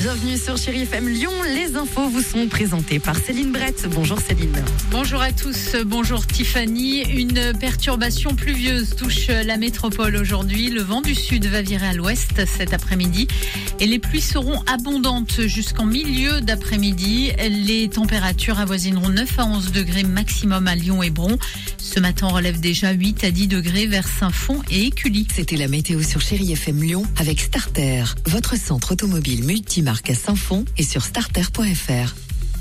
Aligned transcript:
Bienvenue 0.00 0.38
sur 0.38 0.56
Chéri 0.56 0.84
FM 0.84 1.10
Lyon. 1.10 1.30
Les 1.54 1.76
infos 1.76 2.08
vous 2.08 2.22
sont 2.22 2.48
présentées 2.48 2.98
par 2.98 3.16
Céline 3.16 3.52
Brett. 3.52 3.86
Bonjour 3.90 4.18
Céline. 4.18 4.64
Bonjour 4.90 5.20
à 5.20 5.30
tous, 5.30 5.76
bonjour 5.84 6.26
Tiffany. 6.26 7.02
Une 7.02 7.52
perturbation 7.60 8.34
pluvieuse 8.34 8.96
touche 8.96 9.28
la 9.28 9.58
métropole 9.58 10.16
aujourd'hui. 10.16 10.70
Le 10.70 10.80
vent 10.80 11.02
du 11.02 11.14
sud 11.14 11.44
va 11.44 11.60
virer 11.60 11.88
à 11.88 11.92
l'ouest 11.92 12.46
cet 12.46 12.72
après-midi 12.72 13.28
et 13.78 13.86
les 13.86 13.98
pluies 13.98 14.22
seront 14.22 14.62
abondantes 14.66 15.42
jusqu'en 15.42 15.84
milieu 15.84 16.40
d'après-midi. 16.40 17.32
Les 17.50 17.90
températures 17.90 18.58
avoisineront 18.58 19.10
9 19.10 19.38
à 19.38 19.44
11 19.44 19.70
degrés 19.72 20.04
maximum 20.04 20.66
à 20.66 20.76
Lyon 20.76 21.02
et 21.02 21.10
Bron. 21.10 21.36
Ce 21.76 22.00
matin, 22.00 22.28
on 22.30 22.34
relève 22.34 22.58
déjà 22.58 22.92
8 22.92 23.24
à 23.24 23.30
10 23.30 23.48
degrés 23.48 23.86
vers 23.86 24.08
Saint-Fond 24.08 24.62
et 24.70 24.86
Écully. 24.86 25.28
C'était 25.34 25.56
la 25.56 25.68
météo 25.68 26.02
sur 26.02 26.22
Chérie 26.22 26.52
FM 26.52 26.82
Lyon 26.82 27.02
avec 27.18 27.40
Starter, 27.40 28.04
votre 28.26 28.56
centre 28.56 28.92
automobile 28.92 29.44
multimarque 29.44 29.89
à 29.90 30.14
Saint-Fond 30.14 30.64
et 30.78 30.84
sur 30.84 31.04
starter.fr. 31.04 32.14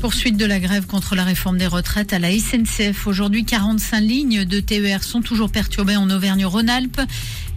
Poursuite 0.00 0.38
de 0.38 0.46
la 0.46 0.58
grève 0.58 0.86
contre 0.86 1.14
la 1.14 1.24
réforme 1.24 1.58
des 1.58 1.66
retraites 1.66 2.14
à 2.14 2.18
la 2.18 2.30
SNCF. 2.30 3.06
Aujourd'hui, 3.06 3.44
45 3.44 4.00
lignes 4.00 4.44
de 4.46 4.60
TER 4.60 5.04
sont 5.04 5.20
toujours 5.20 5.50
perturbées 5.50 5.96
en 5.96 6.08
Auvergne-Rhône-Alpes, 6.08 7.02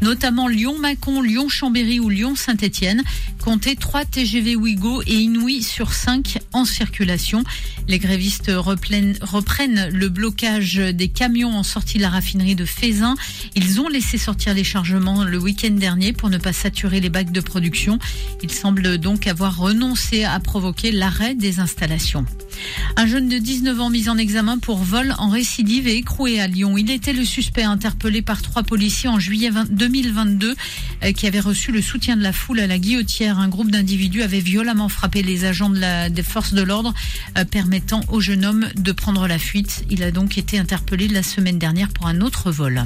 notamment 0.04 0.50
Lyon-Mâcon, 0.50 1.22
Lyon-Chambéry 1.22 2.00
ou 2.02 2.10
Lyon-Saint-Étienne. 2.10 3.04
Comptez 3.42 3.76
3 3.76 4.04
TGV 4.06 4.56
Ouigo 4.56 5.02
et 5.08 5.16
Inouï 5.16 5.64
sur 5.64 5.94
5 5.94 6.40
en 6.52 6.66
circulation. 6.66 7.44
Les 7.88 8.00
grévistes 8.00 8.52
reprennent, 8.54 9.90
le 9.90 10.10
blocage 10.10 10.76
des 10.76 11.08
camions 11.08 11.56
en 11.56 11.64
sortie 11.64 11.98
de 11.98 12.04
la 12.04 12.10
raffinerie 12.10 12.56
de 12.56 12.66
Fézin. 12.66 13.16
Ils 13.56 13.80
ont 13.80 13.88
laissé 13.88 14.18
sortir 14.18 14.54
les 14.54 14.64
chargements 14.66 15.24
le 15.24 15.38
week-end 15.38 15.72
dernier 15.72 16.12
pour 16.12 16.30
ne 16.30 16.38
pas 16.38 16.54
saturer 16.54 17.00
les 17.00 17.10
bacs 17.10 17.32
de 17.32 17.42
production. 17.42 17.98
Ils 18.42 18.52
semblent 18.52 18.98
donc 18.98 19.26
avoir 19.28 19.58
renoncé 19.58 20.26
à 20.26 20.40
provoquer 20.42 20.92
l'arrêt 20.92 21.34
des 21.34 21.60
installations. 21.60 22.26
Un 22.96 23.08
jeune 23.08 23.28
de 23.28 23.38
19 23.38 23.80
ans 23.80 23.90
mis 23.90 24.10
en 24.10 24.18
examen 24.18 24.58
pour 24.58 24.78
vol 24.78 25.14
en 25.18 25.30
récidive 25.30 25.88
et 25.88 25.96
écroué 25.96 26.40
à 26.40 26.48
Lyon. 26.48 26.78
Il 26.78 26.92
était 26.92 27.14
le 27.14 27.26
suspect 27.26 27.64
interpellé 27.64 28.22
par 28.22 28.42
trois 28.42 28.64
policiers 28.64 29.10
en 29.10 29.20
juillet 29.20 29.50
20 29.50 29.72
2022 29.72 30.56
euh, 31.04 31.12
qui 31.12 31.28
avait 31.28 31.40
reçu 31.40 31.72
le 31.72 31.82
soutien 31.82 32.16
de 32.16 32.24
la 32.24 32.34
foule 32.34 32.60
à 32.60 32.68
la 32.68 32.78
guillotière. 32.78 33.40
Un 33.40 33.50
groupe 33.50 33.72
d'individus 33.72 34.22
avait 34.22 34.40
violemment 34.40 34.90
frappé 34.90 35.24
les 35.24 35.46
agents 35.46 35.70
des 35.70 36.24
forces 36.24 36.54
de 36.54 36.62
l'ordre 36.62 36.94
euh, 37.38 37.46
permettant 37.46 38.02
au 38.10 38.20
jeune 38.20 38.46
homme 38.46 38.68
de 38.76 38.92
prendre 38.92 39.28
la 39.28 39.40
fuite. 39.40 39.86
Il 39.90 40.04
a 40.04 40.12
donc 40.12 40.38
été 40.38 40.60
interpellé 40.60 41.08
la 41.08 41.24
semaine 41.24 41.60
dernière 41.60 41.90
pour 41.90 42.08
un 42.08 42.22
autre 42.22 42.52
vol. 42.52 42.86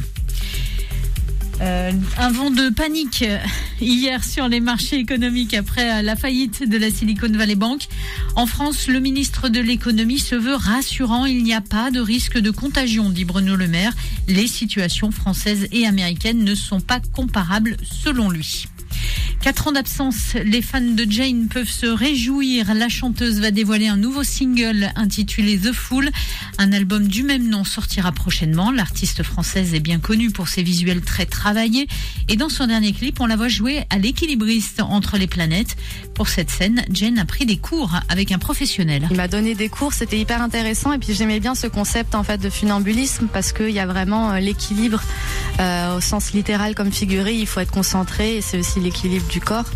Euh, 1.59 1.91
un 2.19 2.31
vent 2.31 2.52
de 2.52 2.69
panique 2.69 3.23
euh, 3.23 3.39
hier 3.81 4.23
sur 4.23 4.47
les 4.47 4.59
marchés 4.59 4.97
économiques 4.97 5.55
après 5.55 6.03
la 6.03 6.16
faillite 6.16 6.69
de 6.69 6.77
la 6.77 6.91
Silicon 6.91 7.31
Valley 7.31 7.55
Bank. 7.55 7.88
En 8.36 8.45
France, 8.45 8.88
le 8.88 8.99
ministre 8.99 9.49
de 9.49 9.59
l'économie 9.59 10.19
se 10.19 10.36
veut 10.36 10.55
rassurant. 10.55 11.25
Il 11.25 11.44
n'y 11.44 11.53
a 11.53 11.61
pas 11.61 11.89
de 11.89 11.99
risque 11.99 12.38
de 12.38 12.52
contagion, 12.52 13.09
dit 13.09 13.26
Bruno 13.26 13.55
Le 13.55 13.67
Maire. 13.67 13.93
Les 14.27 14.48
situations 14.48 15.11
françaises 15.11 15.67
et 15.71 15.87
américaines 15.87 16.43
ne 16.43 16.54
sont 16.54 16.81
pas 16.81 16.99
comparables 16.99 17.77
selon 17.83 18.30
lui. 18.30 18.67
Quatre 19.42 19.67
ans 19.67 19.71
d'absence, 19.71 20.33
les 20.43 20.61
fans 20.61 20.81
de 20.81 21.05
Jane 21.09 21.48
peuvent 21.48 21.70
se 21.70 21.86
réjouir. 21.86 22.73
La 22.73 22.89
chanteuse 22.89 23.39
va 23.39 23.52
dévoiler 23.52 23.87
un 23.87 23.95
nouveau 23.95 24.23
single 24.23 24.92
intitulé 24.95 25.58
The 25.58 25.71
Fool. 25.71 26.09
Un 26.58 26.73
album 26.73 27.08
du 27.08 27.23
même 27.23 27.48
nom 27.48 27.64
sortira 27.64 28.11
prochainement. 28.11 28.71
L'artiste 28.71 29.23
française 29.23 29.73
est 29.73 29.80
bien 29.80 29.99
connue 29.99 30.31
pour 30.31 30.48
ses 30.48 30.64
visuels 30.64 31.02
très 31.02 31.25
travaillés. 31.25 31.87
Et 32.27 32.36
dans 32.36 32.49
son 32.49 32.67
dernier 32.67 32.92
clip, 32.92 33.21
on 33.21 33.25
la 33.25 33.36
voit 33.36 33.48
jouer 33.48 33.83
à 33.89 33.98
l'équilibriste 33.98 34.81
entre 34.81 35.17
les 35.17 35.27
planètes. 35.27 35.77
Pour 36.14 36.27
cette 36.27 36.49
scène, 36.49 36.83
Jane 36.92 37.19
a 37.19 37.25
pris 37.25 37.45
des 37.45 37.58
cours 37.58 37.92
avec 38.09 38.31
un 38.31 38.39
professionnel. 38.39 39.08
Il 39.11 39.17
m'a 39.17 39.27
donné 39.27 39.54
des 39.55 39.69
cours, 39.69 39.93
c'était 39.93 40.19
hyper 40.19 40.42
intéressant 40.42 40.92
et 40.93 40.98
puis 40.98 41.14
j'aimais 41.14 41.39
bien 41.39 41.55
ce 41.55 41.67
concept 41.67 42.15
en 42.15 42.23
fait 42.23 42.39
de 42.39 42.49
funambulisme 42.49 43.27
parce 43.31 43.54
qu'il 43.54 43.69
y 43.69 43.80
a 43.80 43.86
vraiment 43.86 44.31
euh, 44.31 44.39
l'équilibre 44.39 45.02
euh, 45.59 45.98
au 45.98 46.02
sens 46.02 46.33
littéral 46.33 46.75
comme 46.75 46.92
figuré. 46.92 47.36
Il 47.36 47.45
faut 47.45 47.59
être 47.59 47.71
concentré 47.71 48.37
et 48.37 48.42
c'est 48.42 48.58
aussi 48.58 48.80
l'équilibre 48.80 49.27
du 49.27 49.39
corps. 49.39 49.70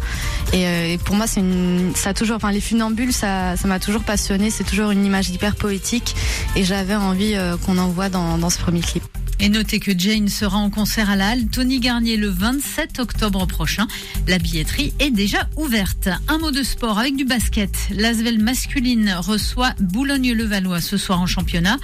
Et, 0.53 0.65
euh, 0.67 0.97
pour 1.03 1.15
moi, 1.15 1.25
ça 1.27 2.09
a 2.09 2.13
toujours, 2.13 2.39
les 2.51 2.61
funambules, 2.61 3.13
ça, 3.13 3.55
ça 3.57 3.67
m'a 3.67 3.79
toujours 3.79 4.03
passionné. 4.03 4.49
C'est 4.49 4.63
toujours 4.63 4.91
une 4.91 5.05
image 5.05 5.29
hyper 5.29 5.55
poétique 5.55 6.15
et 6.55 6.63
j'avais 6.63 6.95
envie 6.95 7.35
euh, 7.35 7.57
qu'on 7.57 7.77
en 7.77 7.89
voit 7.89 8.09
dans, 8.09 8.37
dans 8.37 8.49
ce 8.49 8.59
premier 8.59 8.81
clip. 8.81 9.03
Et 9.43 9.49
notez 9.49 9.79
que 9.79 9.91
Jane 9.97 10.27
sera 10.27 10.59
en 10.59 10.69
concert 10.69 11.09
à 11.09 11.15
la 11.15 11.29
Halle 11.29 11.47
Tony 11.47 11.79
Garnier 11.79 12.15
le 12.15 12.29
27 12.29 12.99
octobre 12.99 13.47
prochain. 13.47 13.87
La 14.27 14.37
billetterie 14.37 14.93
est 14.99 15.09
déjà 15.09 15.49
ouverte. 15.57 16.09
Un 16.27 16.37
mot 16.37 16.51
de 16.51 16.61
sport 16.61 16.99
avec 16.99 17.15
du 17.15 17.25
basket. 17.25 17.71
L'Asvel 17.89 18.37
masculine 18.37 19.15
reçoit 19.17 19.73
Boulogne-le-Valois 19.79 20.79
ce 20.79 20.95
soir 20.95 21.19
en 21.19 21.25
championnat. 21.25 21.79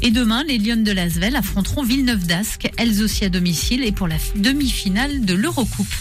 Et 0.00 0.10
demain, 0.10 0.42
les 0.48 0.56
Lyonnes 0.56 0.84
de 0.84 0.92
l'Asvel 0.92 1.36
affronteront 1.36 1.82
Villeneuve 1.82 2.26
d'Ascq, 2.26 2.70
elles 2.78 3.02
aussi 3.02 3.26
à 3.26 3.28
domicile 3.28 3.84
et 3.84 3.92
pour 3.92 4.08
la 4.08 4.16
demi-finale 4.36 5.26
de 5.26 5.34
l'Eurocoupe. 5.34 5.94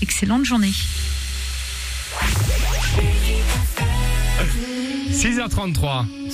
Excellente 0.00 0.44
journée. 0.44 0.72
6h33. 5.10 6.30